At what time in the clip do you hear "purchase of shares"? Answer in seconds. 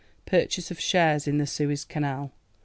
0.25-1.27